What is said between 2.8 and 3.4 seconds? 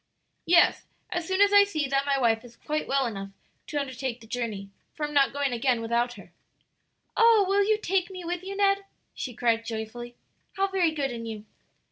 well enough